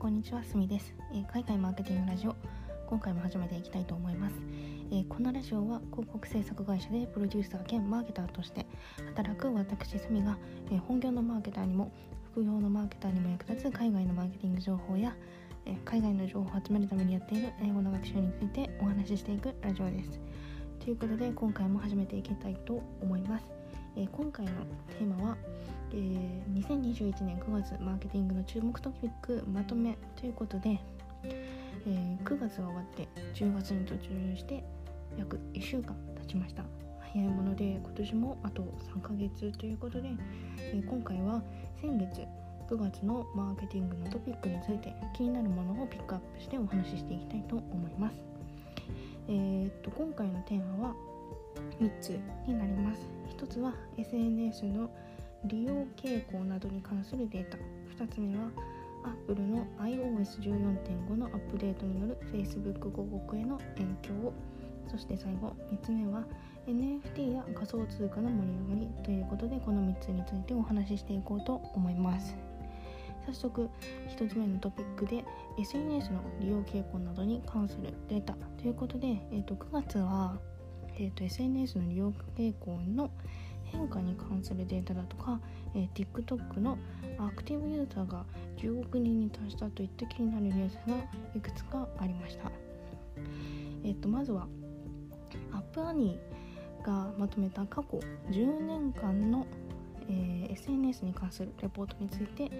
[0.00, 2.34] こんにちはすみです、えー、海外マーケティングラジオ。
[2.86, 4.36] 今回も始めていきたいと思います、
[4.90, 8.64] えー、このラジオは広告制作会社でプロデューサー兼マーケターとして
[9.14, 10.38] 働く私すみが、
[10.72, 11.92] えー、本業のマーケターにも
[12.32, 15.14] 副業のマーケターにも役立つ海外のマーケティング情報や、
[15.66, 20.18] え海外の情報を集めるためにやっている英語の学習についてお話ししていくラジオです。
[20.82, 23.44] ということで今回も始めていきたいと思います。
[23.96, 24.52] え、今回の
[24.98, 25.36] テーマは、
[25.92, 30.78] えー、2021年9月マーケティングの注目トピックまとめということで、
[31.24, 34.62] えー、9月が終わって10月に突入して
[35.18, 36.62] 約1週間経ちました
[37.12, 38.62] 早いもので今年もあと
[38.94, 40.10] 3ヶ月ということで、
[40.60, 41.42] え今回は
[41.80, 42.22] 先月
[42.70, 48.22] 9月のマーケティングのトピックについて気になるものをピックアップしてお話ししていきたいと思います。
[49.26, 50.94] えー、っと今回のテーマは
[51.80, 52.10] 3つ
[52.46, 53.00] になります。
[53.36, 54.88] 1つは SNS の
[55.44, 57.56] 利用傾向などに関するデータ。
[58.04, 58.50] 2つ目は
[59.04, 64.32] Apple の iOS14.5 のアップデートによる Facebook 広告への影響
[64.90, 66.24] そして最後3つ目は
[66.66, 69.04] NFT や仮想通貨の盛り上がり。
[69.04, 72.36] ということでこの3つについてお話ししていこうと思います。
[73.26, 73.68] 早速
[74.08, 75.24] 1つ目のトピックで
[75.58, 78.34] SNS の利用傾向などに関するデータ。
[78.58, 80.38] ということで、えー、と9月は
[81.00, 83.10] えーと、SNS の利用傾向の
[83.72, 85.40] 変化に関するデータだとか、
[85.74, 86.78] えー、TikTok の
[87.18, 88.24] アクティブユーザーが
[88.56, 90.96] 10億人に達したといった気になるニュースが
[91.34, 92.50] いくつかありました。
[93.84, 94.46] えーと、まずは
[95.52, 99.46] アップアニーがまとめた過去10年間の、
[100.08, 102.50] えー、SNS に関するレポートについて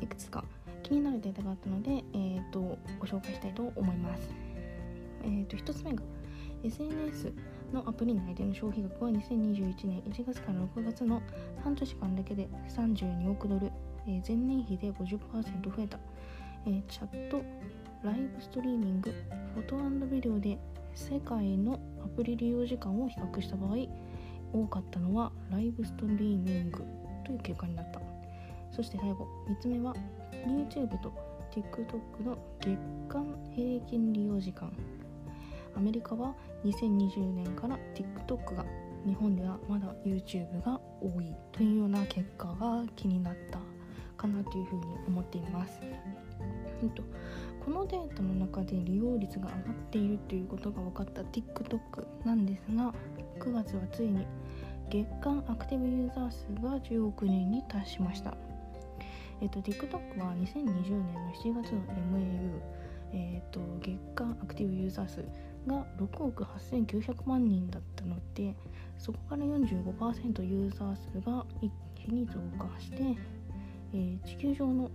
[0.00, 0.44] いくつか
[0.82, 4.30] 気になるデータがあったので、えーと、ご紹介したいと思います。
[5.24, 6.02] えーと、と1つ目が
[6.62, 7.32] SNS
[7.72, 11.22] のアプリ内での消費額は2021年1月から6月の
[11.62, 13.70] 半年間だけで32億ドル、
[14.06, 15.18] えー、前年比で50%
[15.76, 15.98] 増えた、
[16.66, 17.42] えー、チャット、
[18.02, 19.12] ライブストリーミング、
[19.54, 20.58] フォトビデオで
[20.94, 23.76] 世界のアプリ利用時間を比較した場合
[24.52, 26.84] 多かったのはライブストリーミング
[27.24, 28.00] という結果になった。
[28.70, 29.94] そして最後3つ目は
[30.46, 31.12] YouTube と
[31.50, 32.76] TikTok の月
[33.08, 34.72] 間平均利用時間。
[35.76, 38.64] アメリカは2020年から TikTok が
[39.06, 43.58] 日本ではまだ YouTube が多いというような結果が気になった
[44.16, 45.80] かなというふうに思っています。
[47.64, 52.94] このデータの中で利用率が上がっているということが分かった TikTok なんですが
[53.40, 54.26] 9月はついに
[54.88, 58.36] 月間アクティブユーザー数が10億人に達しました。
[59.40, 61.82] えっと、TikTok は2020年の7月の
[62.14, 62.60] MAU、
[63.12, 65.24] えっと、月間アクティブユーザー数
[65.66, 68.54] が6億8900万人だったので
[68.98, 72.96] そこから45%ユーザー数が一気に増加して、
[73.92, 74.90] えー、地球上の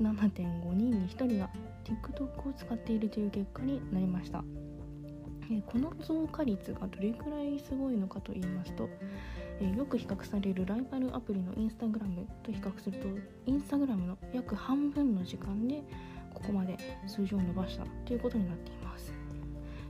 [0.00, 1.50] 7.5人に1人が
[1.84, 4.44] TikTok を使っているという結果になりました、
[5.50, 8.88] えー、この増加率がどれくらいすごいのかと言いますと、
[9.60, 13.08] えー、よく比較されるライバルアプリの Instagram と比較すると
[13.50, 15.82] Instagram の約半分の時間で
[16.34, 16.76] ここまで
[17.06, 19.27] 数字を伸ばしたということになっています。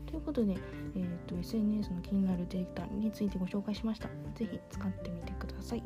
[0.08, 0.56] ということで、
[0.96, 4.08] えーと、SNS の気になるデータについてご紹介しました。
[4.34, 5.82] ぜひ使ってみてください。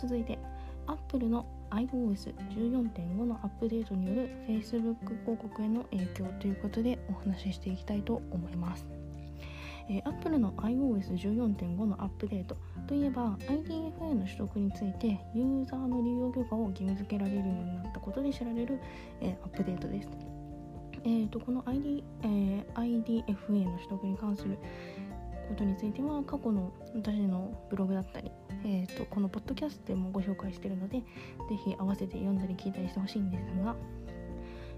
[0.00, 0.38] 続いて、
[0.86, 8.86] Apple の iOS14.5 のアップデートによる Facebook 広告への影響ということでお話ししていきたいと思います。
[9.88, 12.56] えー、Apple の iOS14.5 のアップデート
[12.88, 18.80] といえば IDFA の取得についてユーザーの利用許可を義務付けられるようになったことで知られる、
[19.20, 20.35] えー、アップデートです。
[21.06, 24.58] えーと、この ID、えー、IDFA の取得に関する
[25.48, 28.32] ことについては過去の私のブログだったり、
[28.64, 31.04] えーと、このポッドキャストでもご紹介しているのでぜ
[31.64, 33.76] ひ合わせて読んだり聞いたりしてほしいんですが、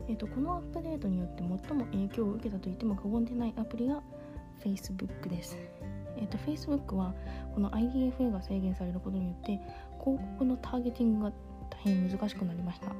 [0.06, 4.02] えーと、このアップデートによって最も影響を受けたと言っても過言でないアプリが
[4.62, 5.56] Facebook です。
[6.18, 7.14] えーと、Facebook は
[7.54, 9.58] この IDFA が制限されることによって
[10.04, 11.32] 広告のターゲティングが
[11.70, 12.92] 大変難しくなりました。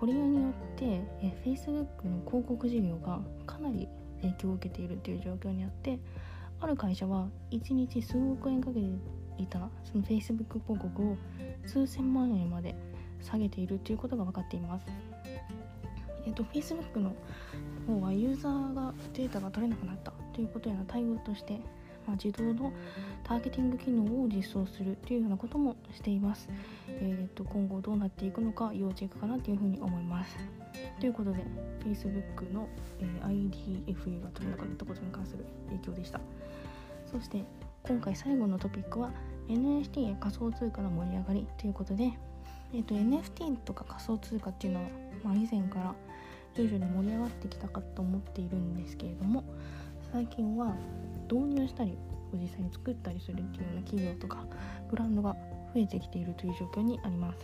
[0.00, 0.84] これによって
[1.20, 3.86] え Facebook の広告事業がかなり
[4.22, 5.98] 影響を受けているという状況にあって
[6.58, 8.80] ある会社は1日数億円かけて
[9.36, 11.16] いたその Facebook 広告を
[11.66, 12.74] 数千万円まで
[13.20, 14.86] 下げているということが分かっています。
[16.26, 17.14] えっと、Facebook の
[17.86, 21.60] 方はユーザーがデータが取れなくなったということへの対応として
[22.10, 22.72] まあ、自動の
[23.22, 26.48] ターゲティング機能を実装するというようなこともしています。
[26.88, 30.36] えーと、今後どうなっていくのか要チェックかなというふうに思います。
[30.98, 31.44] ということで
[31.84, 32.68] Facebook の、
[32.98, 36.20] え、IDFA が取れなくなったことに関する影響でした。
[37.06, 37.44] そして
[37.84, 39.12] 今回最後のトピックは
[39.48, 42.12] NFT や仮想通貨の盛り上がりということで、
[42.74, 44.88] えーと、NFT とか仮想通貨っていうのは、
[45.22, 45.94] まあ、以前から
[46.54, 49.44] 徐々に盛り上がってきたかと思っているんですけれども
[50.12, 50.74] 最近は
[51.30, 51.96] 導入したり
[52.32, 54.44] 実際に作ったりするっていうような企業とか
[54.88, 55.36] ブランドが
[55.74, 57.38] 増えてきているという状況にあります。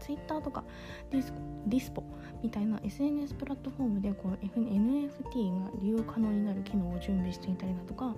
[0.00, 0.64] Twitter とか
[1.10, 1.32] ディス
[1.66, 2.02] ディスコード
[2.42, 8.14] みたいな SNS プラットフォームでこう NFT が利用可能になる機能を準備していたりだとか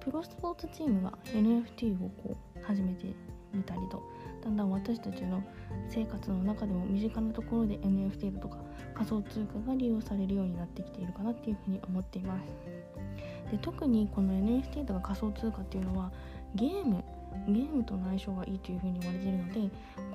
[0.00, 3.14] プロスポーツチームが NFT をこう始めて
[3.52, 4.02] みたりと
[4.42, 5.42] だんだん私たちの
[5.88, 8.58] 生活の中でも身近なところで NFT だとか
[8.94, 13.50] 仮想通貨が利用されるようになってきているかなっていうふうに思っています。
[13.50, 16.12] で特にこの NFT とか仮想通貨っていうのは
[16.54, 17.02] ゲーム
[17.46, 19.60] ゲームとの相性がいいというふうに言われているので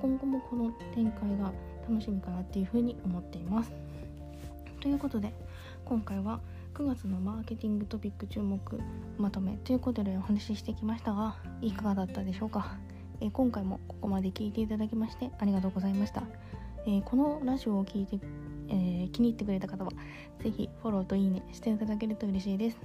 [0.00, 1.52] 今後もこの展開が
[1.88, 3.72] 楽しみかなっていうふうに思っています。
[4.80, 5.32] ということで
[5.84, 6.40] 今回は
[6.74, 8.60] 9月のマーケティングトピック注目
[9.18, 12.76] まとめということでお話ししてきましたがいかがだったでしょうか、
[13.20, 16.22] え今回もここまで聞いていただきましてありがとうございました、
[16.86, 18.18] えこのラジオを聞いて、
[18.68, 19.90] え、気に入ってくれた方は
[20.42, 22.78] 是非フォローといいねしていただけると嬉しいです。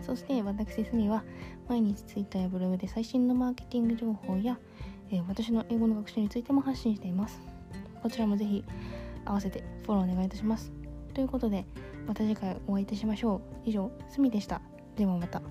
[0.00, 1.22] そして私すみは
[1.68, 4.58] 毎日 Twitter やブログで最新のマーケティング情報や、
[5.10, 7.40] え、私の英語の学習についても発信しています。
[8.02, 8.64] こちらもぜひ
[9.24, 10.72] 合わせてフォローお願いいたします。
[11.14, 11.64] ということで
[12.06, 13.40] また次回お会いいたしましょう。
[13.64, 14.60] 以上すみでした。
[14.96, 15.42] ではまた。